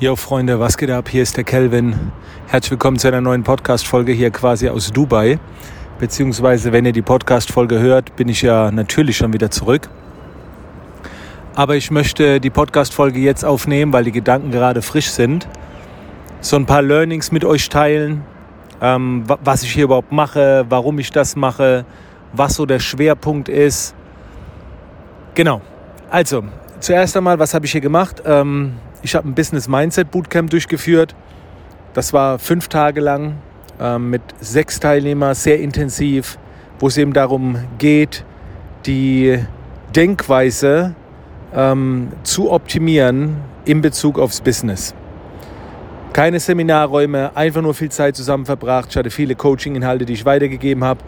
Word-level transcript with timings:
Jo 0.00 0.16
Freunde, 0.16 0.58
was 0.58 0.78
geht 0.78 0.90
ab? 0.90 1.10
Hier 1.10 1.22
ist 1.22 1.36
der 1.36 1.44
Kelvin. 1.44 1.94
Herzlich 2.46 2.70
willkommen 2.70 2.98
zu 2.98 3.08
einer 3.08 3.20
neuen 3.20 3.42
Podcast-Folge 3.42 4.12
hier 4.12 4.30
quasi 4.30 4.66
aus 4.70 4.90
Dubai. 4.90 5.38
Beziehungsweise, 5.98 6.72
wenn 6.72 6.86
ihr 6.86 6.92
die 6.92 7.02
Podcast-Folge 7.02 7.78
hört, 7.80 8.16
bin 8.16 8.30
ich 8.30 8.40
ja 8.40 8.70
natürlich 8.70 9.18
schon 9.18 9.34
wieder 9.34 9.50
zurück. 9.50 9.90
Aber 11.54 11.76
ich 11.76 11.90
möchte 11.90 12.40
die 12.40 12.48
Podcast-Folge 12.48 13.18
jetzt 13.18 13.44
aufnehmen, 13.44 13.92
weil 13.92 14.04
die 14.04 14.12
Gedanken 14.12 14.50
gerade 14.50 14.80
frisch 14.80 15.10
sind. 15.10 15.46
So 16.40 16.56
ein 16.56 16.64
paar 16.64 16.80
Learnings 16.80 17.30
mit 17.30 17.44
euch 17.44 17.68
teilen, 17.68 18.22
ähm, 18.80 19.24
was 19.26 19.64
ich 19.64 19.74
hier 19.74 19.84
überhaupt 19.84 20.12
mache, 20.12 20.64
warum 20.70 20.98
ich 20.98 21.12
das 21.12 21.36
mache, 21.36 21.84
was 22.32 22.54
so 22.54 22.64
der 22.64 22.78
Schwerpunkt 22.78 23.50
ist. 23.50 23.94
Genau. 25.34 25.60
Also, 26.08 26.44
zuerst 26.78 27.18
einmal, 27.18 27.38
was 27.38 27.52
habe 27.52 27.66
ich 27.66 27.72
hier 27.72 27.82
gemacht? 27.82 28.22
Ähm, 28.24 28.76
ich 29.02 29.14
habe 29.14 29.28
ein 29.28 29.34
Business 29.34 29.68
Mindset 29.68 30.10
Bootcamp 30.10 30.50
durchgeführt. 30.50 31.14
Das 31.94 32.12
war 32.12 32.38
fünf 32.38 32.68
Tage 32.68 33.00
lang 33.00 33.34
äh, 33.80 33.98
mit 33.98 34.22
sechs 34.40 34.80
Teilnehmern, 34.80 35.34
sehr 35.34 35.60
intensiv, 35.60 36.38
wo 36.78 36.88
es 36.88 36.96
eben 36.96 37.12
darum 37.12 37.58
geht, 37.78 38.24
die 38.86 39.38
Denkweise 39.94 40.94
ähm, 41.54 42.08
zu 42.22 42.50
optimieren 42.50 43.36
in 43.64 43.80
Bezug 43.80 44.18
aufs 44.18 44.40
Business. 44.40 44.94
Keine 46.12 46.40
Seminarräume, 46.40 47.36
einfach 47.36 47.62
nur 47.62 47.74
viel 47.74 47.90
Zeit 47.90 48.16
zusammen 48.16 48.44
verbracht. 48.44 48.88
Ich 48.90 48.96
hatte 48.96 49.10
viele 49.10 49.34
Coaching-Inhalte, 49.34 50.04
die 50.04 50.12
ich 50.12 50.24
weitergegeben 50.24 50.84
habe. 50.84 51.00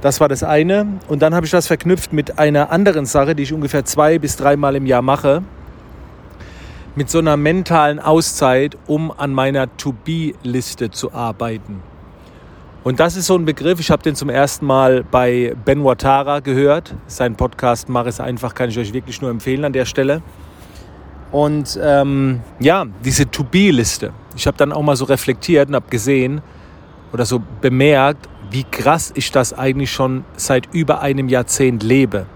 Das 0.00 0.20
war 0.20 0.28
das 0.28 0.42
eine. 0.42 0.86
Und 1.08 1.22
dann 1.22 1.34
habe 1.34 1.46
ich 1.46 1.52
das 1.52 1.66
verknüpft 1.66 2.12
mit 2.12 2.38
einer 2.38 2.70
anderen 2.70 3.06
Sache, 3.06 3.34
die 3.34 3.44
ich 3.44 3.52
ungefähr 3.52 3.84
zwei 3.84 4.18
bis 4.18 4.36
dreimal 4.36 4.76
im 4.76 4.86
Jahr 4.86 5.02
mache 5.02 5.42
mit 6.96 7.10
so 7.10 7.18
einer 7.18 7.36
mentalen 7.36 7.98
Auszeit, 7.98 8.76
um 8.86 9.10
an 9.10 9.32
meiner 9.32 9.74
To-Be-Liste 9.76 10.90
zu 10.90 11.12
arbeiten. 11.12 11.82
Und 12.84 13.00
das 13.00 13.16
ist 13.16 13.26
so 13.26 13.36
ein 13.36 13.46
Begriff, 13.46 13.80
ich 13.80 13.90
habe 13.90 14.02
den 14.02 14.14
zum 14.14 14.28
ersten 14.28 14.66
Mal 14.66 15.04
bei 15.04 15.54
Ben 15.64 15.82
Watara 15.84 16.40
gehört. 16.40 16.94
Sein 17.06 17.34
Podcast 17.34 17.88
Mach 17.88 18.06
es 18.06 18.20
einfach, 18.20 18.54
kann 18.54 18.68
ich 18.68 18.78
euch 18.78 18.92
wirklich 18.92 19.22
nur 19.22 19.30
empfehlen 19.30 19.64
an 19.64 19.72
der 19.72 19.86
Stelle. 19.86 20.22
Und 21.32 21.80
ähm, 21.82 22.42
ja, 22.60 22.84
diese 23.04 23.28
To-Be-Liste. 23.28 24.12
Ich 24.36 24.46
habe 24.46 24.56
dann 24.56 24.70
auch 24.70 24.82
mal 24.82 24.96
so 24.96 25.06
reflektiert 25.06 25.68
und 25.68 25.74
habe 25.74 25.88
gesehen 25.88 26.42
oder 27.12 27.24
so 27.24 27.42
bemerkt, 27.60 28.28
wie 28.50 28.64
krass 28.64 29.12
ich 29.16 29.32
das 29.32 29.52
eigentlich 29.52 29.90
schon 29.90 30.24
seit 30.36 30.72
über 30.72 31.00
einem 31.00 31.28
Jahrzehnt 31.28 31.82
lebe. 31.82 32.26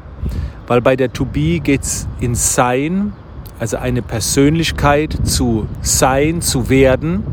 Weil 0.66 0.80
bei 0.80 0.96
der 0.96 1.12
To-Be 1.12 1.60
geht 1.60 1.82
es 1.82 2.08
in 2.20 2.34
Sein, 2.34 3.12
also 3.58 3.76
eine 3.76 4.02
Persönlichkeit 4.02 5.16
zu 5.24 5.66
sein, 5.80 6.40
zu 6.40 6.68
werden. 6.68 7.24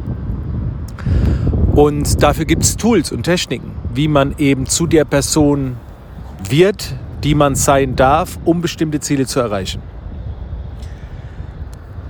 Und 1.76 2.24
dafür 2.24 2.46
gibt 2.46 2.64
es 2.64 2.78
Tools 2.78 3.12
und 3.12 3.24
Techniken, 3.24 3.72
wie 3.94 4.08
man 4.08 4.36
eben 4.38 4.66
zu 4.66 4.88
der 4.88 5.06
Person 5.06 5.78
wird, 6.50 6.96
die 7.24 7.36
man 7.36 7.56
sein 7.56 7.96
darf, 7.96 8.40
um 8.46 8.62
bestimmte 8.62 9.00
Ziele 9.00 9.26
zu 9.26 9.40
erreichen. 9.40 9.82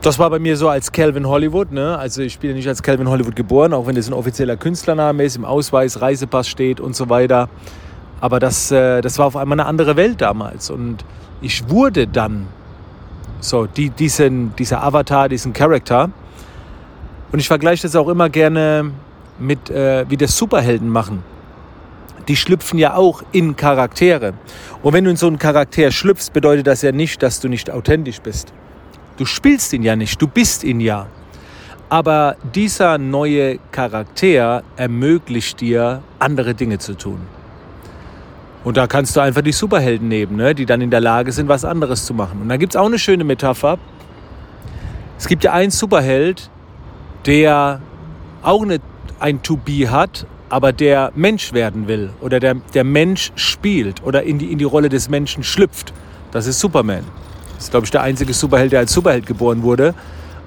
Das 0.01 0.19
war 0.19 0.29
bei 0.29 0.37
mir 0.37 0.55
so 0.55 0.69
als 0.69 0.91
Calvin 0.91 1.27
Hollywood. 1.27 1.71
Ne? 1.71 1.97
Also 1.97 2.21
ich 2.21 2.37
bin 2.37 2.51
ja 2.51 2.55
nicht 2.55 2.67
als 2.67 2.83
Calvin 2.83 3.09
Hollywood 3.09 3.35
geboren, 3.35 3.73
auch 3.73 3.87
wenn 3.87 3.95
das 3.95 4.07
ein 4.07 4.13
offizieller 4.13 4.55
Künstlername 4.55 5.23
ist, 5.23 5.35
im 5.35 5.45
Ausweis, 5.45 5.99
Reisepass 5.99 6.47
steht 6.47 6.79
und 6.79 6.95
so 6.95 7.09
weiter. 7.09 7.49
Aber 8.21 8.39
das, 8.39 8.69
äh, 8.69 9.01
das 9.01 9.17
war 9.17 9.25
auf 9.25 9.35
einmal 9.35 9.59
eine 9.59 9.67
andere 9.67 9.95
Welt 9.95 10.21
damals. 10.21 10.69
Und 10.69 11.03
ich 11.41 11.69
wurde 11.69 12.05
dann 12.05 12.45
so, 13.47 13.65
die, 13.67 13.89
diesen, 13.89 14.55
dieser 14.55 14.83
Avatar, 14.83 15.29
diesen 15.29 15.53
Charakter. 15.53 16.09
Und 17.31 17.39
ich 17.39 17.47
vergleiche 17.47 17.83
das 17.83 17.95
auch 17.95 18.07
immer 18.09 18.29
gerne 18.29 18.91
mit, 19.39 19.69
äh, 19.69 20.05
wie 20.09 20.17
das 20.17 20.37
Superhelden 20.37 20.89
machen. 20.89 21.23
Die 22.27 22.35
schlüpfen 22.35 22.79
ja 22.79 22.95
auch 22.95 23.21
in 23.31 23.55
Charaktere. 23.55 24.33
Und 24.81 24.93
wenn 24.93 25.03
du 25.03 25.11
in 25.11 25.17
so 25.17 25.27
einen 25.27 25.37
Charakter 25.37 25.91
schlüpfst, 25.91 26.31
bedeutet 26.33 26.67
das 26.67 26.81
ja 26.81 26.91
nicht, 26.91 27.21
dass 27.21 27.39
du 27.39 27.47
nicht 27.47 27.69
authentisch 27.69 28.19
bist. 28.19 28.51
Du 29.17 29.25
spielst 29.25 29.73
ihn 29.73 29.83
ja 29.83 29.95
nicht, 29.95 30.21
du 30.21 30.27
bist 30.27 30.63
ihn 30.63 30.79
ja. 30.79 31.07
Aber 31.87 32.35
dieser 32.55 32.97
neue 32.97 33.59
Charakter 33.71 34.63
ermöglicht 34.75 35.61
dir, 35.61 36.01
andere 36.17 36.55
Dinge 36.55 36.79
zu 36.79 36.95
tun. 36.95 37.34
Und 38.65 38.77
da 38.77 38.87
kannst 38.87 39.15
du 39.15 39.21
einfach 39.21 39.43
die 39.43 39.51
Superhelden 39.51 40.07
nehmen, 40.07 40.37
ne? 40.37 40.55
die 40.55 40.65
dann 40.65 40.81
in 40.81 40.89
der 40.89 40.99
Lage 40.99 41.31
sind, 41.31 41.47
was 41.47 41.63
anderes 41.63 42.05
zu 42.05 42.15
machen. 42.15 42.41
Und 42.41 42.49
da 42.49 42.57
gibt 42.57 42.73
es 42.73 42.75
auch 42.75 42.87
eine 42.87 42.97
schöne 42.97 43.23
Metapher. 43.23 43.77
Es 45.19 45.27
gibt 45.27 45.43
ja 45.43 45.53
einen 45.53 45.69
Superheld, 45.69 46.49
der 47.27 47.79
auch 48.41 48.63
eine, 48.63 48.79
ein 49.19 49.43
To-Be 49.43 49.91
hat, 49.91 50.25
aber 50.49 50.73
der 50.73 51.11
Mensch 51.15 51.53
werden 51.53 51.87
will 51.87 52.09
oder 52.21 52.39
der, 52.39 52.55
der 52.73 52.83
Mensch 52.83 53.31
spielt 53.35 54.03
oder 54.03 54.23
in 54.23 54.39
die, 54.39 54.51
in 54.51 54.57
die 54.57 54.63
Rolle 54.63 54.89
des 54.89 55.09
Menschen 55.09 55.43
schlüpft. 55.43 55.93
Das 56.31 56.47
ist 56.47 56.59
Superman. 56.59 57.03
Das 57.53 57.65
ist, 57.65 57.71
glaube 57.71 57.85
ich, 57.85 57.91
der 57.91 58.01
einzige 58.01 58.33
Superheld, 58.33 58.71
der 58.71 58.79
als 58.79 58.91
Superheld 58.93 59.27
geboren 59.27 59.61
wurde 59.61 59.93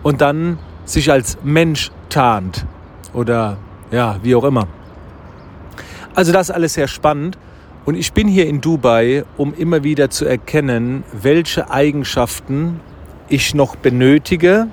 und 0.03 0.21
dann 0.21 0.59
sich 0.84 1.12
als 1.12 1.39
Mensch 1.45 1.93
tarnt 2.09 2.67
oder 3.12 3.59
ja, 3.93 4.17
wie 4.25 4.34
auch 4.34 4.45
immer. 4.45 4.67
Also 6.17 6.33
das 6.33 6.49
ist 6.49 6.55
alles 6.55 6.75
sehr 6.75 6.89
spannend. 6.89 7.39
Und 7.88 7.94
ich 7.94 8.12
bin 8.12 8.28
hier 8.28 8.47
in 8.47 8.60
Dubai, 8.60 9.25
um 9.38 9.54
immer 9.54 9.82
wieder 9.82 10.10
zu 10.10 10.26
erkennen, 10.26 11.04
welche 11.10 11.71
Eigenschaften 11.71 12.81
ich 13.31 13.54
noch 13.54 13.76
benötige, 13.76 14.66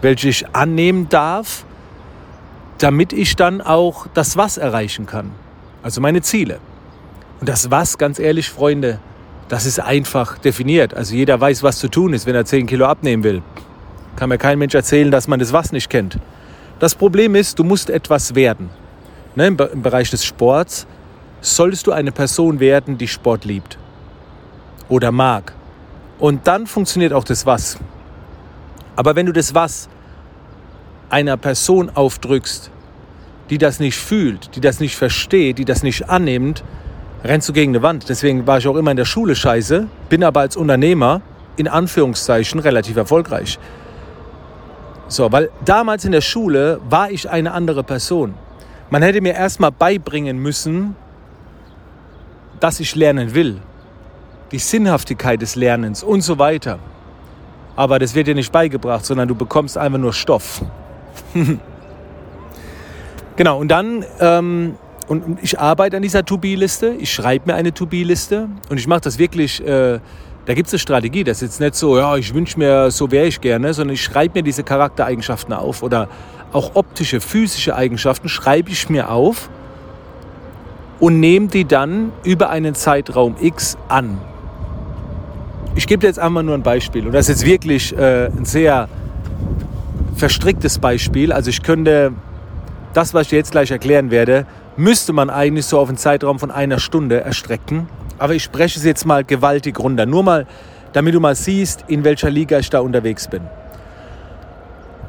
welche 0.00 0.28
ich 0.28 0.54
annehmen 0.54 1.08
darf, 1.08 1.64
damit 2.78 3.12
ich 3.12 3.34
dann 3.34 3.60
auch 3.60 4.06
das 4.14 4.36
Was 4.36 4.58
erreichen 4.58 5.06
kann. 5.06 5.32
Also 5.82 6.00
meine 6.00 6.22
Ziele. 6.22 6.60
Und 7.40 7.48
das 7.48 7.72
Was, 7.72 7.98
ganz 7.98 8.20
ehrlich, 8.20 8.48
Freunde, 8.48 9.00
das 9.48 9.66
ist 9.66 9.80
einfach 9.80 10.38
definiert. 10.38 10.94
Also 10.94 11.16
jeder 11.16 11.40
weiß, 11.40 11.64
was 11.64 11.80
zu 11.80 11.88
tun 11.88 12.12
ist, 12.12 12.26
wenn 12.26 12.36
er 12.36 12.44
10 12.44 12.68
Kilo 12.68 12.86
abnehmen 12.86 13.24
will. 13.24 13.42
Kann 14.14 14.28
mir 14.28 14.38
kein 14.38 14.60
Mensch 14.60 14.76
erzählen, 14.76 15.10
dass 15.10 15.26
man 15.26 15.40
das 15.40 15.52
Was 15.52 15.72
nicht 15.72 15.90
kennt. 15.90 16.20
Das 16.78 16.94
Problem 16.94 17.34
ist, 17.34 17.58
du 17.58 17.64
musst 17.64 17.90
etwas 17.90 18.36
werden. 18.36 18.70
Ne, 19.34 19.48
Im 19.48 19.82
Bereich 19.82 20.10
des 20.10 20.24
Sports 20.24 20.86
solltest 21.54 21.86
du 21.86 21.92
eine 21.92 22.12
Person 22.12 22.60
werden, 22.60 22.98
die 22.98 23.08
Sport 23.08 23.44
liebt 23.44 23.78
oder 24.88 25.12
mag. 25.12 25.52
Und 26.18 26.46
dann 26.46 26.66
funktioniert 26.66 27.12
auch 27.12 27.24
das 27.24 27.46
Was. 27.46 27.78
Aber 28.96 29.14
wenn 29.14 29.26
du 29.26 29.32
das 29.32 29.54
Was 29.54 29.88
einer 31.10 31.36
Person 31.36 31.90
aufdrückst, 31.94 32.70
die 33.50 33.58
das 33.58 33.78
nicht 33.78 33.96
fühlt, 33.96 34.56
die 34.56 34.60
das 34.60 34.80
nicht 34.80 34.96
versteht, 34.96 35.58
die 35.58 35.64
das 35.64 35.82
nicht 35.82 36.08
annimmt, 36.08 36.64
rennst 37.22 37.48
du 37.48 37.52
gegen 37.52 37.72
eine 37.72 37.82
Wand. 37.82 38.08
Deswegen 38.08 38.46
war 38.46 38.58
ich 38.58 38.66
auch 38.66 38.76
immer 38.76 38.90
in 38.90 38.96
der 38.96 39.04
Schule 39.04 39.36
scheiße, 39.36 39.86
bin 40.08 40.24
aber 40.24 40.40
als 40.40 40.56
Unternehmer 40.56 41.20
in 41.56 41.68
Anführungszeichen 41.68 42.60
relativ 42.60 42.96
erfolgreich. 42.96 43.58
So, 45.08 45.30
weil 45.30 45.50
damals 45.64 46.04
in 46.04 46.12
der 46.12 46.20
Schule 46.20 46.80
war 46.88 47.10
ich 47.10 47.30
eine 47.30 47.52
andere 47.52 47.84
Person. 47.84 48.34
Man 48.90 49.02
hätte 49.02 49.20
mir 49.20 49.34
erstmal 49.34 49.70
beibringen 49.70 50.38
müssen, 50.38 50.96
dass 52.60 52.80
ich 52.80 52.94
lernen 52.94 53.34
will, 53.34 53.60
die 54.52 54.58
Sinnhaftigkeit 54.58 55.42
des 55.42 55.56
Lernens 55.56 56.02
und 56.02 56.22
so 56.22 56.38
weiter. 56.38 56.78
Aber 57.74 57.98
das 57.98 58.14
wird 58.14 58.26
dir 58.26 58.34
nicht 58.34 58.52
beigebracht, 58.52 59.04
sondern 59.04 59.28
du 59.28 59.34
bekommst 59.34 59.76
einfach 59.76 59.98
nur 59.98 60.12
Stoff. 60.12 60.62
genau, 63.36 63.58
und 63.58 63.68
dann, 63.68 64.04
ähm, 64.20 64.76
und 65.08 65.38
ich 65.42 65.58
arbeite 65.58 65.96
an 65.96 66.02
dieser 66.02 66.24
To-Be-Liste, 66.24 66.94
ich 66.98 67.12
schreibe 67.12 67.50
mir 67.50 67.54
eine 67.54 67.74
To-Be-Liste. 67.74 68.48
Und 68.70 68.78
ich 68.78 68.86
mache 68.86 69.02
das 69.02 69.18
wirklich, 69.18 69.60
äh, 69.60 70.00
da 70.46 70.54
gibt 70.54 70.68
es 70.68 70.72
eine 70.72 70.78
Strategie, 70.78 71.24
das 71.24 71.38
ist 71.38 71.42
jetzt 71.42 71.60
nicht 71.60 71.74
so, 71.74 71.98
ja, 71.98 72.16
ich 72.16 72.32
wünsche 72.32 72.58
mir, 72.58 72.90
so 72.90 73.10
wäre 73.10 73.26
ich 73.26 73.40
gerne, 73.40 73.74
sondern 73.74 73.94
ich 73.94 74.02
schreibe 74.02 74.38
mir 74.38 74.42
diese 74.42 74.62
Charaktereigenschaften 74.62 75.52
auf 75.52 75.82
oder 75.82 76.08
auch 76.52 76.74
optische, 76.74 77.20
physische 77.20 77.76
Eigenschaften 77.76 78.28
schreibe 78.28 78.70
ich 78.70 78.88
mir 78.88 79.10
auf 79.10 79.50
und 81.00 81.20
nehme 81.20 81.48
die 81.48 81.64
dann 81.64 82.12
über 82.24 82.50
einen 82.50 82.74
Zeitraum 82.74 83.36
X 83.40 83.76
an. 83.88 84.18
Ich 85.74 85.86
gebe 85.86 86.00
dir 86.00 86.06
jetzt 86.06 86.18
einmal 86.18 86.42
nur 86.42 86.54
ein 86.54 86.62
Beispiel 86.62 87.06
und 87.06 87.12
das 87.12 87.28
ist 87.28 87.42
jetzt 87.42 87.46
wirklich 87.46 87.96
äh, 87.96 88.26
ein 88.26 88.44
sehr 88.44 88.88
verstricktes 90.14 90.78
Beispiel. 90.78 91.32
Also 91.32 91.50
ich 91.50 91.62
könnte 91.62 92.12
das, 92.94 93.12
was 93.12 93.26
ich 93.26 93.32
jetzt 93.32 93.52
gleich 93.52 93.70
erklären 93.70 94.10
werde, 94.10 94.46
müsste 94.76 95.12
man 95.12 95.28
eigentlich 95.28 95.66
so 95.66 95.78
auf 95.78 95.88
einen 95.88 95.98
Zeitraum 95.98 96.38
von 96.38 96.50
einer 96.50 96.78
Stunde 96.78 97.20
erstrecken. 97.20 97.88
Aber 98.18 98.34
ich 98.34 98.42
spreche 98.42 98.78
es 98.78 98.84
jetzt 98.84 99.04
mal 99.04 99.24
gewaltig 99.24 99.78
runter. 99.78 100.06
Nur 100.06 100.22
mal, 100.22 100.46
damit 100.94 101.14
du 101.14 101.20
mal 101.20 101.34
siehst, 101.34 101.84
in 101.88 102.04
welcher 102.04 102.30
Liga 102.30 102.58
ich 102.58 102.70
da 102.70 102.80
unterwegs 102.80 103.28
bin. 103.28 103.42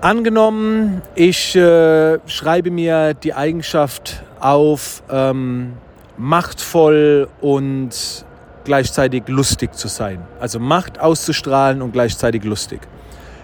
Angenommen, 0.01 1.01
ich 1.15 1.55
äh, 1.55 2.19
schreibe 2.27 2.69
mir 2.69 3.13
die 3.13 3.33
Eigenschaft 3.33 4.23
auf, 4.39 5.03
ähm, 5.09 5.73
machtvoll 6.17 7.27
und 7.41 8.25
gleichzeitig 8.63 9.23
lustig 9.27 9.73
zu 9.75 9.87
sein. 9.87 10.25
Also 10.39 10.59
Macht 10.59 10.99
auszustrahlen 10.99 11.81
und 11.81 11.93
gleichzeitig 11.93 12.43
lustig. 12.43 12.81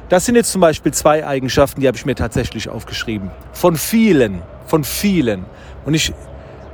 Das 0.09 0.25
sind 0.25 0.35
jetzt 0.35 0.51
zum 0.51 0.61
Beispiel 0.61 0.93
zwei 0.93 1.25
Eigenschaften, 1.25 1.81
die 1.81 1.87
habe 1.87 1.97
ich 1.97 2.05
mir 2.05 2.15
tatsächlich 2.15 2.69
aufgeschrieben. 2.69 3.31
Von 3.53 3.77
vielen, 3.77 4.41
von 4.67 4.83
vielen. 4.83 5.45
Und 5.85 5.93
ich 5.93 6.13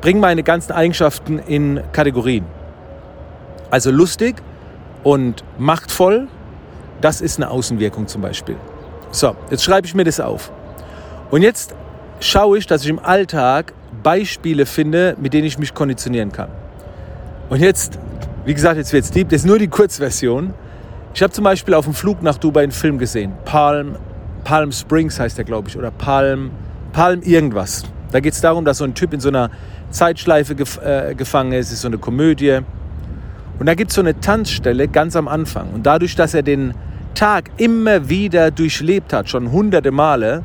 bringe 0.01 0.19
meine 0.19 0.43
ganzen 0.43 0.71
Eigenschaften 0.71 1.39
in 1.39 1.81
Kategorien. 1.91 2.45
Also 3.69 3.91
lustig 3.91 4.41
und 5.03 5.43
machtvoll, 5.57 6.27
das 7.01 7.21
ist 7.21 7.37
eine 7.37 7.49
Außenwirkung 7.49 8.07
zum 8.07 8.21
Beispiel. 8.21 8.57
So, 9.11 9.35
jetzt 9.51 9.63
schreibe 9.63 9.87
ich 9.87 9.95
mir 9.95 10.03
das 10.03 10.19
auf. 10.19 10.51
Und 11.31 11.43
jetzt 11.43 11.75
schaue 12.19 12.57
ich, 12.57 12.67
dass 12.67 12.83
ich 12.83 12.89
im 12.89 12.99
Alltag 12.99 13.73
Beispiele 14.03 14.65
finde, 14.65 15.15
mit 15.19 15.33
denen 15.33 15.45
ich 15.45 15.57
mich 15.57 15.73
konditionieren 15.73 16.31
kann. 16.31 16.49
Und 17.49 17.59
jetzt, 17.59 17.97
wie 18.45 18.53
gesagt, 18.53 18.77
jetzt 18.77 18.93
wird 18.93 19.05
es 19.05 19.11
deep, 19.11 19.29
das 19.29 19.41
ist 19.41 19.47
nur 19.47 19.59
die 19.59 19.67
Kurzversion. 19.67 20.53
Ich 21.13 21.23
habe 21.23 21.33
zum 21.33 21.43
Beispiel 21.43 21.73
auf 21.73 21.85
dem 21.85 21.93
Flug 21.93 22.21
nach 22.21 22.37
Dubai 22.37 22.63
einen 22.63 22.71
Film 22.71 22.99
gesehen. 22.99 23.33
Palm, 23.45 23.95
Palm 24.43 24.71
Springs 24.71 25.19
heißt 25.19 25.37
der, 25.37 25.45
glaube 25.45 25.69
ich, 25.69 25.77
oder 25.77 25.91
Palm, 25.91 26.51
Palm 26.93 27.21
irgendwas. 27.21 27.83
Da 28.11 28.19
geht 28.19 28.33
es 28.33 28.41
darum, 28.41 28.65
dass 28.65 28.77
so 28.77 28.85
ein 28.85 28.93
Typ 28.93 29.13
in 29.13 29.19
so 29.19 29.29
einer 29.29 29.49
Zeitschleife 29.91 30.55
gef 30.55 30.79
äh, 30.83 31.13
gefangen 31.15 31.51
ist. 31.53 31.71
Ist 31.71 31.81
so 31.81 31.87
eine 31.87 31.97
Komödie. 31.97 32.59
Und 33.59 33.65
da 33.65 33.75
gibt 33.75 33.91
es 33.91 33.95
so 33.95 34.01
eine 34.01 34.19
Tanzstelle 34.19 34.87
ganz 34.87 35.15
am 35.15 35.27
Anfang. 35.27 35.71
Und 35.73 35.85
dadurch, 35.85 36.15
dass 36.15 36.33
er 36.33 36.43
den 36.43 36.73
Tag 37.13 37.51
immer 37.57 38.09
wieder 38.09 38.51
durchlebt 38.51 39.13
hat, 39.13 39.29
schon 39.29 39.51
hunderte 39.51 39.91
Male, 39.91 40.43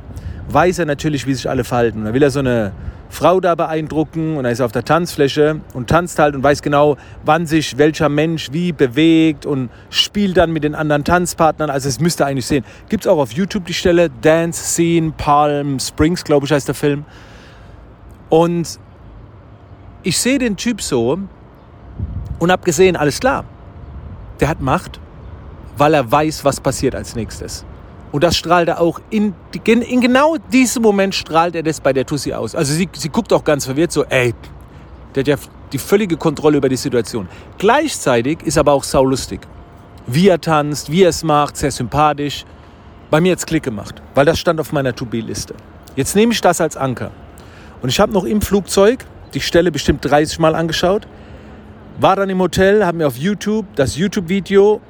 weiß 0.49 0.81
er 0.81 0.87
natürlich, 0.87 1.27
wie 1.27 1.35
sich 1.35 1.49
alle 1.49 1.65
verhalten. 1.65 2.01
Und 2.01 2.05
da 2.07 2.15
will 2.15 2.23
er 2.23 2.31
so 2.31 2.41
eine 2.41 2.73
Frau 3.15 3.39
da 3.39 3.55
beeindrucken 3.55 4.37
und 4.37 4.45
er 4.45 4.51
ist 4.51 4.61
auf 4.61 4.73
der 4.73 4.85
Tanzfläche 4.85 5.61
und 5.73 5.89
tanzt 5.89 6.19
halt 6.19 6.35
und 6.35 6.43
weiß 6.43 6.63
genau, 6.63 6.97
wann 7.25 7.47
sich 7.47 7.79
welcher 7.79 8.09
Mensch 8.09 8.51
wie 8.53 8.73
bewegt 8.73 9.47
und 9.47 9.71
spielt 9.89 10.37
dann 10.37 10.53
mit 10.53 10.65
den 10.65 10.75
anderen 10.75 11.05
Tanzpartnern. 11.05 11.71
Also 11.71 11.89
es 11.89 12.01
müsste 12.01 12.27
eigentlich 12.27 12.47
sehen. 12.47 12.65
Gibt 12.89 13.05
es 13.05 13.11
auch 13.11 13.19
auf 13.19 13.33
YouTube 13.33 13.67
die 13.67 13.75
Stelle 13.75 14.11
Dance 14.11 14.63
Scene 14.63 15.13
Palm 15.17 15.79
Springs, 15.79 16.25
glaube 16.25 16.47
ich, 16.47 16.53
heißt 16.53 16.67
der 16.67 16.75
Film. 16.75 17.05
Und 18.31 18.81
ich 20.03 20.19
sehe 20.19 20.39
den 20.39 20.57
Typ 20.57 20.83
so 20.83 21.19
und 22.41 22.51
habe 22.51 22.65
gesehen, 22.65 22.97
alles 22.97 23.21
klar, 23.21 23.45
der 24.41 24.49
hat 24.49 24.61
Macht, 24.61 24.99
weil 25.77 25.95
er 25.95 26.11
weiß, 26.11 26.45
was 26.45 26.61
passiert 26.61 26.97
als 26.97 27.15
nächstes. 27.15 27.65
Und 28.15 28.23
das 28.23 28.37
strahlt 28.37 28.69
er 28.69 28.81
auch 28.81 29.01
in, 29.11 29.35
in 29.65 30.01
genau 30.01 30.37
diesem 30.53 30.85
Moment 30.85 31.17
strahlt 31.17 31.57
er 31.57 31.65
das 31.65 31.81
bei 31.81 31.93
der 31.93 32.07
Tussi 32.07 32.33
aus. 32.33 32.55
Also 32.55 32.73
sie, 32.73 32.89
sie 32.93 33.09
guckt 33.09 33.33
auch 33.33 33.43
ganz 33.43 33.65
verwirrt 33.65 33.91
so, 33.91 34.05
ey, 34.05 34.33
der 35.17 35.23
hat 35.23 35.27
ja 35.27 35.37
die 35.73 35.79
völlige 35.79 36.17
Kontrolle 36.17 36.59
über 36.59 36.69
die 36.69 36.77
Situation. 36.77 37.29
Gleichzeitig 37.59 38.41
ist 38.45 38.57
aber 38.57 38.73
auch 38.73 38.85
saulustig. 38.85 39.41
Wie 40.07 40.29
er 40.29 40.41
tanzt, 40.41 40.93
wie 40.93 41.03
er 41.03 41.09
es 41.09 41.25
macht, 41.25 41.57
sehr 41.57 41.73
sympathisch. 41.73 42.45
Bei 43.11 43.21
mir 43.21 43.31
jetzt 43.31 43.49
Klick 43.49 43.65
gemacht, 43.65 44.01
weil 44.15 44.27
das 44.27 44.39
stand 44.39 44.61
auf 44.61 44.71
meiner 44.71 44.95
To-Be-Liste. 44.95 45.57
Jetzt 45.97 46.15
nehme 46.15 46.33
ich 46.35 46.41
das 46.41 46.61
als 46.61 46.77
Anker. 46.77 47.11
Und 47.83 47.89
ich 47.89 47.99
habe 47.99 48.13
noch 48.13 48.23
im 48.23 48.43
Flugzeug 48.43 49.05
die 49.35 49.41
Stelle 49.41 49.73
bestimmt 49.73 50.05
30 50.05 50.39
Mal 50.39 50.55
angeschaut. 50.55 51.09
War 51.99 52.15
dann 52.15 52.31
im 52.31 52.39
Hotel, 52.39 52.87
habe 52.87 52.99
mir 52.99 53.09
auf 53.09 53.17
YouTube 53.17 53.67
das 53.75 53.97
YouTube-Video 53.97 54.81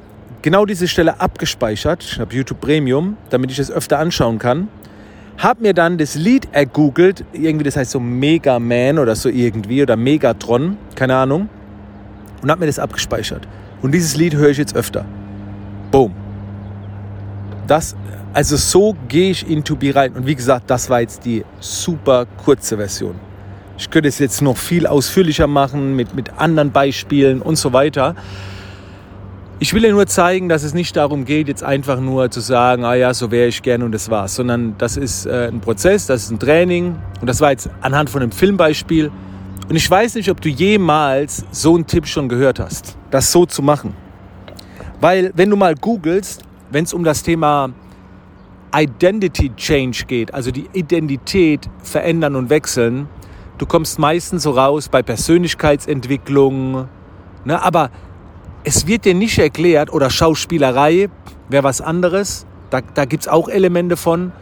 genau 0.45 0.67
diese 0.67 0.87
Stelle 0.89 1.21
abgespeichert. 1.23 2.05
Ich 2.05 2.21
habe 2.21 2.35
YouTube 2.35 2.61
Premium, 2.61 3.17
damit 3.31 3.51
ich 3.51 3.59
es 3.59 3.71
öfter 3.71 3.99
anschauen 3.99 4.39
kann. 4.39 4.69
Habe 5.39 5.63
mir 5.63 5.73
dann 5.73 5.97
das 5.97 6.17
Lied 6.17 6.49
ergoogelt, 6.53 7.25
irgendwie 7.33 7.65
das 7.65 7.79
heißt 7.79 7.91
so 7.91 7.99
Mega 7.99 8.59
Man 8.59 8.99
oder 8.99 9.17
so 9.17 9.31
irgendwie 9.31 9.83
oder 9.83 9.97
Megatron, 9.97 10.77
keine 10.97 11.17
Ahnung. 11.17 11.49
Und 12.43 12.51
habe 12.51 12.61
mir 12.61 12.67
das 12.67 12.79
abgespeichert. 12.79 13.49
Und 13.81 13.93
dieses 13.93 14.17
Lied 14.17 14.35
höre 14.35 14.51
ich 14.51 14.59
jetzt 14.59 14.77
öfter. 14.77 15.07
Boom. 15.91 16.15
Das, 17.67 17.97
also 18.35 18.59
so 18.59 18.95
gehe 19.09 19.31
ich 19.31 19.49
in 19.49 19.65
To 19.65 19.77
Be 19.77 19.95
rein. 19.95 20.13
Und 20.13 20.27
wie 20.27 20.35
gesagt, 20.35 20.69
das 20.69 20.91
war 20.91 21.01
jetzt 21.01 21.25
die 21.25 21.43
super 21.59 22.27
kurze 22.45 22.77
Version. 22.77 23.15
Ich 23.79 23.89
könnte 23.89 24.11
es 24.11 24.19
jetzt 24.19 24.43
noch 24.43 24.59
viel 24.59 24.87
ausführlicher 24.87 25.47
machen 25.47 25.97
mit, 25.97 26.15
mit 26.15 26.39
anderen 26.39 26.71
Beispielen 26.71 27.41
und 27.41 27.57
so 27.57 27.73
weiter. 27.73 28.15
Ich 29.65 29.73
will 29.73 29.81
dir 29.81 29.93
nur 29.93 30.07
zeigen, 30.07 30.51
dass 30.51 30.63
es 30.63 30.75
nicht 30.75 30.95
darum 30.95 31.25
geht, 31.25 31.49
jetzt 31.49 31.65
einfach 31.65 31.99
nur 31.99 32.31
zu 32.31 32.41
sagen, 32.41 32.85
ah 32.85 32.93
ja, 32.93 33.15
so 33.15 33.31
wäre 33.31 33.49
ich 33.49 33.63
gerne 33.63 33.87
und 33.87 33.93
das 33.93 34.11
war's, 34.11 34.35
sondern 34.35 34.77
das 34.77 34.99
ist 34.99 35.25
äh, 35.25 35.49
ein 35.49 35.63
Prozess, 35.63 36.05
das 36.05 36.25
ist 36.25 36.31
ein 36.33 36.39
Training 36.39 36.97
und 37.23 37.27
das 37.27 37.41
war 37.41 37.51
jetzt 37.51 37.71
anhand 37.81 38.11
von 38.11 38.21
einem 38.21 38.31
Filmbeispiel. 38.31 39.11
Und 39.67 39.75
ich 39.75 39.91
weiß 39.91 40.17
nicht, 40.17 40.31
ob 40.31 40.43
du 40.43 40.51
jemals 40.51 41.47
so 41.51 41.77
einen 41.77 41.87
Tipp 41.87 42.07
schon 42.07 42.29
gehört 42.29 42.61
hast, 42.61 42.99
das 43.11 43.33
so 43.33 43.47
zu 43.47 43.63
machen. 43.63 43.95
Weil 45.01 45.33
wenn 45.35 45.49
du 45.49 45.57
mal 45.57 45.75
googelst, 45.77 46.43
wenn 46.71 46.85
es 46.85 46.93
um 46.93 47.03
das 47.03 47.23
Thema 47.23 47.71
Identity 48.77 49.51
Change 49.57 50.05
geht, 50.07 50.35
also 50.35 50.51
die 50.51 50.69
Identität 50.75 51.71
verändern 51.83 52.37
und 52.37 52.51
wechseln, 52.51 53.09
du 53.57 53.65
kommst 53.65 53.99
meistens 53.99 54.43
so 54.43 54.51
raus 54.51 54.91
bei 54.91 55.03
Persönlichkeitsentwicklung, 55.03 56.87
ne, 57.47 57.63
aber 57.63 57.91
es 58.65 58.87
wird 58.87 59.05
dir 59.05 59.15
nicht 59.15 59.39
erklärt, 59.39 59.93
oder 59.93 60.11
Schauspielerei 60.11 61.09
wäre 61.49 61.63
was 61.63 61.81
anderes, 61.81 62.47
da, 62.71 62.81
da 62.81 63.05
gibt 63.05 63.25
es 63.25 63.29
auch 63.29 63.49
Elemente 63.49 63.97
von, 63.97 64.33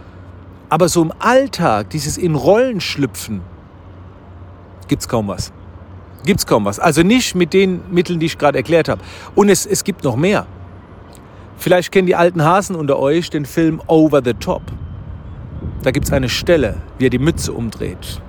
aber 0.70 0.88
so 0.88 1.02
im 1.02 1.12
Alltag, 1.18 1.90
dieses 1.90 2.16
in 2.16 2.34
Rollen 2.34 2.80
schlüpfen, 2.80 3.42
gibt 4.88 5.02
es 5.02 5.08
kaum 5.08 5.28
was. 5.28 5.52
Gibt 6.24 6.40
es 6.40 6.46
kaum 6.46 6.64
was. 6.64 6.78
Also 6.78 7.02
nicht 7.02 7.34
mit 7.34 7.52
den 7.52 7.82
Mitteln, 7.90 8.20
die 8.20 8.26
ich 8.26 8.38
gerade 8.38 8.56
erklärt 8.56 8.88
habe. 8.88 9.02
Und 9.34 9.48
es, 9.48 9.66
es 9.66 9.84
gibt 9.84 10.04
noch 10.04 10.16
mehr. 10.16 10.46
Vielleicht 11.58 11.92
kennen 11.92 12.06
die 12.06 12.14
alten 12.14 12.42
Hasen 12.42 12.76
unter 12.76 12.98
euch 12.98 13.28
den 13.28 13.44
Film 13.44 13.82
Over 13.86 14.22
the 14.24 14.34
Top. 14.34 14.62
Da 15.82 15.90
gibt 15.90 16.06
es 16.06 16.12
eine 16.12 16.28
Stelle, 16.28 16.76
wie 16.98 17.06
er 17.06 17.10
die 17.10 17.18
Mütze 17.18 17.52
umdreht. 17.52 18.22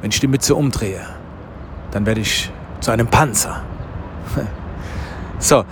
Wenn 0.00 0.10
ich 0.10 0.20
die 0.20 0.26
Mütze 0.26 0.54
umdrehe, 0.54 1.06
dann 1.92 2.06
werde 2.06 2.22
ich 2.22 2.50
zu 2.80 2.90
einem 2.90 3.06
Panzer. 3.06 3.62
So, 5.42 5.64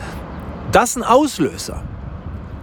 das 0.73 0.91
ist 0.91 0.97
ein 0.97 1.03
Auslöser, 1.03 1.83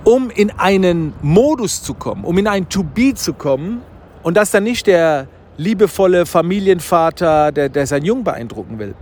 um 0.06 0.32
in 0.32 0.50
einen 0.50 1.14
Modus 1.22 1.84
zu 1.84 1.94
kommen, 1.94 2.24
um 2.24 2.36
in 2.40 2.48
ein 2.48 2.68
To-Be 2.68 3.14
zu 3.14 3.34
kommen 3.34 3.84
und 4.24 4.36
das 4.36 4.50
dann 4.50 4.64
nicht 4.64 4.88
der 4.88 5.28
liebevolle 5.56 6.26
Familienvater, 6.26 7.52
der, 7.52 7.70
der 7.70 7.86
sein 7.86 8.04
Jung 8.04 8.24
beeindrucken 8.24 8.80
will. 8.80 8.96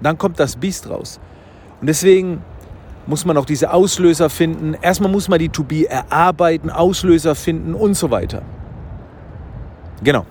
Dann 0.00 0.16
kommt 0.16 0.40
das 0.40 0.56
Biest 0.56 0.88
raus. 0.88 1.20
Und 1.82 1.86
deswegen 1.86 2.42
muss 3.06 3.26
man 3.26 3.36
auch 3.36 3.44
diese 3.44 3.74
Auslöser 3.74 4.30
finden. 4.30 4.72
Erstmal 4.80 5.10
muss 5.10 5.28
man 5.28 5.38
die 5.38 5.50
To-Be 5.50 5.90
erarbeiten, 5.90 6.70
Auslöser 6.70 7.34
finden 7.34 7.74
und 7.74 7.92
so 7.94 8.10
weiter. 8.10 8.40
Genau. 10.02 10.24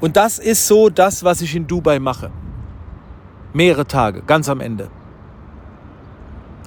Und 0.00 0.16
das 0.16 0.38
ist 0.38 0.66
so 0.66 0.88
das, 0.88 1.24
was 1.24 1.42
ich 1.42 1.54
in 1.54 1.66
Dubai 1.66 1.98
mache. 1.98 2.30
Mehrere 3.52 3.86
Tage, 3.86 4.22
ganz 4.22 4.48
am 4.48 4.60
Ende 4.60 4.88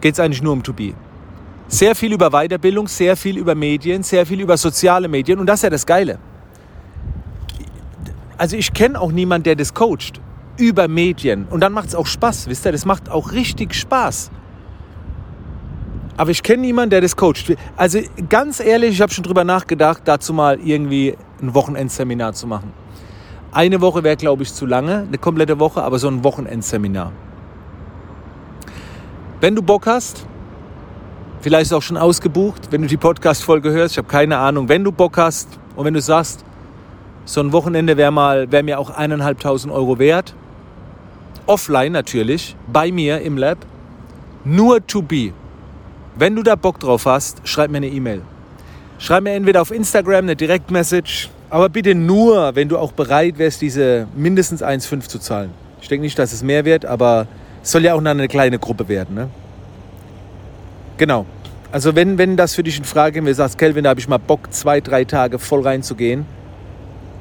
geht 0.01 0.13
es 0.13 0.19
eigentlich 0.19 0.41
nur 0.41 0.53
um 0.53 0.63
To 0.63 0.73
Be. 0.73 0.93
Sehr 1.67 1.95
viel 1.95 2.13
über 2.13 2.29
Weiterbildung, 2.29 2.87
sehr 2.87 3.17
viel 3.17 3.37
über 3.37 3.53
Medien, 3.55 4.03
sehr 4.03 4.25
viel 4.25 4.39
über 4.39 4.55
soziale 4.57 5.07
Medien 5.07 5.39
und 5.39 5.45
das 5.47 5.59
ist 5.59 5.63
ja 5.63 5.69
das 5.69 5.85
Geile. 5.85 6.17
Also 8.37 8.55
ich 8.55 8.71
kenne 8.73 8.99
auch 8.99 9.11
niemanden, 9.11 9.43
der 9.43 9.55
das 9.55 9.73
coacht 9.73 10.21
über 10.57 10.87
Medien 10.87 11.45
und 11.49 11.59
dann 11.59 11.73
macht 11.73 11.89
es 11.89 11.95
auch 11.95 12.05
Spaß, 12.05 12.47
wisst 12.47 12.65
ihr, 12.65 12.71
das 12.71 12.85
macht 12.85 13.09
auch 13.09 13.31
richtig 13.31 13.73
Spaß. 13.75 14.31
Aber 16.15 16.31
ich 16.31 16.41
kenne 16.41 16.61
niemanden, 16.61 16.91
der 16.91 17.01
das 17.01 17.15
coacht. 17.15 17.55
Also 17.75 17.99
ganz 18.27 18.59
ehrlich, 18.59 18.91
ich 18.91 19.01
habe 19.01 19.13
schon 19.13 19.23
drüber 19.23 19.43
nachgedacht, 19.43 20.01
dazu 20.05 20.33
mal 20.33 20.59
irgendwie 20.59 21.15
ein 21.41 21.53
Wochenendseminar 21.53 22.33
zu 22.33 22.47
machen. 22.47 22.73
Eine 23.51 23.81
Woche 23.81 24.03
wäre, 24.03 24.17
glaube 24.17 24.43
ich, 24.43 24.53
zu 24.53 24.65
lange, 24.65 25.05
eine 25.07 25.17
komplette 25.17 25.59
Woche, 25.59 25.83
aber 25.83 25.99
so 25.99 26.07
ein 26.07 26.23
Wochenendseminar. 26.23 27.11
Wenn 29.39 29.53
du 29.53 29.62
Bock 29.62 29.86
hast, 29.86 30.25
vielleicht 31.41 31.67
ist 31.67 31.74
auch 31.74 31.84
schon 31.84 31.96
ausgebucht, 31.96 32.72
wenn 32.72 32.82
du 32.82 32.88
die 32.88 32.98
Podcast-Folge 32.98 33.70
hörst, 33.70 33.94
ich 33.94 33.98
habe 34.00 34.08
keine 34.08 34.39
Ahnung. 34.39 34.67
Wenn 34.67 34.84
du 34.84 34.91
Bock 34.91 35.15
hast 35.17 35.60
und 35.75 35.86
wenn 35.86 35.94
du 35.94 36.01
sagst, 36.01 36.44
so 37.25 37.41
ein 37.41 37.51
Wochenende 37.51 37.98
wäre 37.98 38.12
mal, 38.12 38.51
wäre 38.51 38.63
mir 38.63 38.79
auch 38.79 38.89
eineinhalbtausend 38.89 39.72
Euro 39.72 40.00
wert, 40.00 40.34
offline 41.46 41.91
natürlich, 41.91 42.56
bei 42.65 42.91
mir 42.91 43.22
im 43.22 43.38
Lab, 43.38 43.60
nur 44.44 44.86
to 44.88 45.03
be. 45.03 45.34
Wenn 46.15 46.36
du 46.36 46.41
da 46.41 46.56
Bock 46.56 46.79
drauf 46.79 47.06
hast, 47.06 47.48
schreib 47.48 47.70
mir 47.70 47.77
eine 47.77 47.89
E-Mail. 47.89 48.24
Schreib 48.98 49.22
mir 49.22 49.34
entweder 49.34 49.62
auf 49.62 49.70
Instagram 49.70 50.24
eine 50.24 50.36
Direktmessage, 50.36 51.29
aber 51.51 51.70
bitte 51.70 51.94
nur, 51.94 52.56
wenn 52.56 52.70
du 52.70 52.79
auch 52.79 52.91
bereit 52.91 53.38
wärst, 53.38 53.62
diese 53.62 54.08
mindestens 54.15 54.63
1,5 54.63 55.08
zu 55.08 55.20
zahlen. 55.20 55.51
Ich 55.79 55.89
denke 55.89 56.01
nicht, 56.01 56.17
dass 56.17 56.34
es 56.34 56.41
mehr 56.41 56.65
wird, 56.65 56.88
aber 56.88 57.27
soll 57.71 57.83
ja 57.83 57.93
auch 57.93 58.01
noch 58.01 58.12
eine 58.12 58.27
kleine 58.27 58.59
Gruppe 58.59 58.88
werden. 58.88 59.15
Ne? 59.15 59.29
Genau. 60.97 61.25
Also 61.71 61.95
wenn, 61.95 62.17
wenn 62.17 62.38
das 62.38 62.55
für 62.55 62.63
dich 62.63 62.77
in 62.77 62.86
Frage 62.86 63.15
kommt, 63.15 63.25
wenn 63.25 63.31
du 63.31 63.36
sagst, 63.36 63.57
Kelvin, 63.57 63.83
da 63.83 63.89
habe 63.91 64.00
ich 64.00 64.07
mal 64.07 64.17
Bock, 64.17 64.51
zwei, 64.53 64.79
drei 64.79 65.03
Tage 65.03 65.38
voll 65.38 65.62
reinzugehen, 65.62 66.25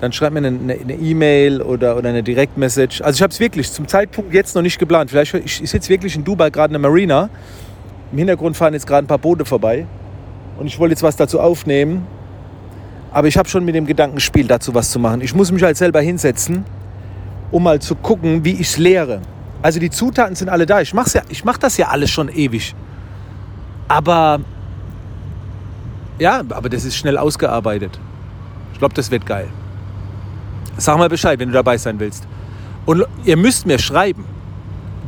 dann 0.00 0.12
schreib 0.12 0.32
mir 0.32 0.38
eine 0.38 0.74
E-Mail 0.74 1.60
e 1.60 1.62
oder, 1.62 1.96
oder 1.96 2.10
eine 2.10 2.22
Direktmessage. 2.22 3.02
Also 3.02 3.16
ich 3.16 3.22
habe 3.22 3.32
es 3.32 3.40
wirklich 3.40 3.72
zum 3.72 3.88
Zeitpunkt 3.88 4.32
jetzt 4.34 4.54
noch 4.54 4.62
nicht 4.62 4.78
geplant. 4.78 5.10
Vielleicht 5.10 5.34
ich, 5.34 5.62
ich 5.62 5.70
sitze 5.70 5.88
wirklich 5.88 6.14
in 6.14 6.22
Dubai 6.22 6.50
gerade 6.50 6.74
in 6.74 6.80
der 6.80 6.90
Marina. 6.90 7.28
Im 8.12 8.18
Hintergrund 8.18 8.56
fahren 8.56 8.74
jetzt 8.74 8.86
gerade 8.86 9.04
ein 9.04 9.08
paar 9.08 9.18
Boote 9.18 9.44
vorbei. 9.44 9.86
und 10.58 10.66
ich 10.66 10.78
wollte 10.78 10.92
jetzt 10.92 11.02
was 11.02 11.16
dazu 11.16 11.40
aufnehmen. 11.40 12.06
Aber 13.10 13.26
ich 13.28 13.38
habe 13.38 13.48
schon 13.48 13.64
mit 13.64 13.74
dem 13.74 13.86
Gedanken 13.86 14.16
gespielt, 14.16 14.50
dazu 14.50 14.74
was 14.74 14.90
zu 14.90 14.98
machen. 14.98 15.22
Ich 15.22 15.34
muss 15.34 15.50
mich 15.50 15.62
halt 15.62 15.76
selber 15.76 16.00
hinsetzen, 16.00 16.64
um 17.50 17.62
mal 17.62 17.80
zu 17.80 17.94
gucken, 17.94 18.44
wie 18.44 18.52
ich 18.52 18.68
es 18.68 18.78
lehre. 18.78 19.22
Also 19.66 19.80
die 19.80 19.90
Zutaten 19.90 20.36
sind 20.36 20.48
alle 20.48 20.64
da. 20.64 20.80
Ich 20.80 20.94
mache 20.94 21.10
ja, 21.18 21.22
mach 21.42 21.58
das 21.58 21.76
ja 21.76 21.88
alles 21.88 22.08
schon 22.08 22.28
ewig. 22.28 22.72
Aber 23.88 24.38
ja, 26.20 26.38
aber 26.50 26.68
das 26.68 26.84
ist 26.84 26.94
schnell 26.94 27.18
ausgearbeitet. 27.18 27.98
Ich 28.72 28.78
glaube, 28.78 28.94
das 28.94 29.10
wird 29.10 29.26
geil. 29.26 29.48
Sag 30.76 30.98
mal 30.98 31.08
Bescheid, 31.08 31.40
wenn 31.40 31.48
du 31.48 31.54
dabei 31.54 31.78
sein 31.78 31.98
willst. 31.98 32.28
Und 32.84 33.06
ihr 33.24 33.36
müsst 33.36 33.66
mir 33.66 33.80
schreiben. 33.80 34.24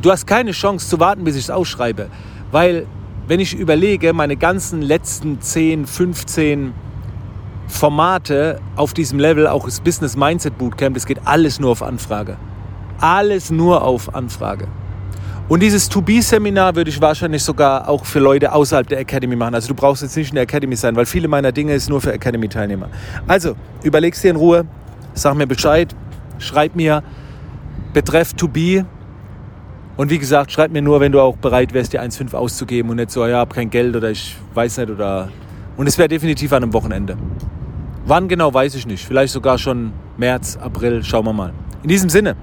Du 0.01 0.11
hast 0.11 0.27
keine 0.27 0.51
Chance 0.51 0.89
zu 0.89 0.99
warten, 0.99 1.23
bis 1.23 1.37
ich 1.37 1.43
es 1.43 1.49
ausschreibe. 1.49 2.09
Weil, 2.51 2.85
wenn 3.29 3.39
ich 3.39 3.57
überlege, 3.57 4.11
meine 4.11 4.35
ganzen 4.35 4.81
letzten 4.81 5.39
10, 5.39 5.87
15 5.87 6.73
Formate 7.69 8.59
auf 8.75 8.93
diesem 8.93 9.19
Level, 9.19 9.47
auch 9.47 9.63
das 9.63 9.79
Business 9.79 10.17
Mindset 10.17 10.57
Bootcamp, 10.57 10.95
das 10.95 11.05
geht 11.05 11.21
alles 11.23 11.61
nur 11.61 11.71
auf 11.71 11.81
Anfrage. 11.81 12.35
Alles 13.01 13.49
nur 13.49 13.83
auf 13.83 14.13
Anfrage. 14.13 14.67
Und 15.47 15.63
dieses 15.63 15.89
To-Be-Seminar 15.89 16.75
würde 16.75 16.91
ich 16.91 17.01
wahrscheinlich 17.01 17.43
sogar 17.43 17.89
auch 17.89 18.05
für 18.05 18.19
Leute 18.19 18.51
außerhalb 18.51 18.87
der 18.87 18.99
Academy 18.99 19.35
machen. 19.35 19.55
Also 19.55 19.69
du 19.69 19.73
brauchst 19.73 20.03
jetzt 20.03 20.15
nicht 20.15 20.29
in 20.29 20.35
der 20.35 20.43
Academy 20.43 20.75
sein, 20.75 20.95
weil 20.95 21.07
viele 21.07 21.27
meiner 21.27 21.51
Dinge 21.51 21.73
ist 21.73 21.89
nur 21.89 22.01
für 22.01 22.13
Academy-Teilnehmer. 22.13 22.89
Also, 23.27 23.55
überlegst 23.81 24.23
dir 24.23 24.29
in 24.29 24.35
Ruhe, 24.35 24.65
sag 25.15 25.33
mir 25.33 25.47
Bescheid, 25.47 25.95
schreib 26.37 26.75
mir 26.75 27.01
betreff 27.93 28.35
To-Be. 28.35 28.85
Und 29.97 30.11
wie 30.11 30.19
gesagt, 30.19 30.51
schreib 30.51 30.71
mir 30.71 30.83
nur, 30.83 30.99
wenn 30.99 31.11
du 31.11 31.19
auch 31.19 31.35
bereit 31.35 31.73
wärst, 31.73 31.93
die 31.93 31.99
1,5 31.99 32.35
auszugeben 32.35 32.91
und 32.91 32.97
nicht 32.97 33.09
so, 33.09 33.25
ja, 33.25 33.39
hab 33.39 33.53
kein 33.53 33.71
Geld 33.71 33.95
oder 33.95 34.11
ich 34.11 34.37
weiß 34.53 34.77
nicht 34.77 34.91
oder... 34.91 35.29
Und 35.77 35.87
es 35.87 35.97
wäre 35.97 36.09
definitiv 36.09 36.53
an 36.53 36.61
einem 36.63 36.73
Wochenende. 36.73 37.17
Wann 38.05 38.27
genau, 38.27 38.53
weiß 38.53 38.75
ich 38.75 38.85
nicht. 38.85 39.05
Vielleicht 39.05 39.33
sogar 39.33 39.57
schon 39.57 39.93
März, 40.17 40.57
April, 40.61 41.03
schauen 41.03 41.25
wir 41.25 41.33
mal. 41.33 41.53
In 41.81 41.89
diesem 41.89 42.09
Sinne, 42.09 42.35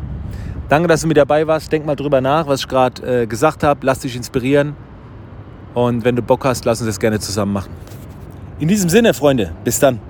Danke, 0.69 0.89
dass 0.89 1.03
du 1.03 1.07
mit 1.07 1.17
dabei 1.17 1.47
warst. 1.47 1.71
Denk 1.71 1.87
mal 1.87 1.95
drüber 1.95 2.21
nach, 2.21 2.49
was 2.49 2.61
ich 2.61 2.69
gerade 2.69 3.23
äh, 3.23 3.27
gesagt 3.27 3.63
habe. 3.63 3.81
Lass 3.85 4.01
dich 4.01 4.17
inspirieren. 4.17 4.75
Und 5.75 6.05
wenn 6.05 6.17
du 6.17 6.23
Bock 6.23 6.45
hast, 6.45 6.65
lass 6.65 6.81
uns 6.81 6.89
das 6.89 6.99
gerne 6.99 7.21
zusammen 7.21 7.53
machen. 7.53 7.71
In 8.59 8.67
diesem 8.67 8.89
Sinne, 8.89 9.15
Freunde, 9.15 9.53
bis 9.63 9.79
dann. 9.79 10.01